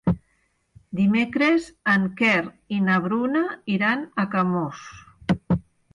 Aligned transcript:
Dimecres 0.99 1.67
en 1.93 2.09
Quer 2.21 2.41
i 2.77 2.79
na 2.87 2.97
Bruna 3.05 3.45
iran 3.77 4.03
a 4.25 4.29
Camós. 4.33 4.85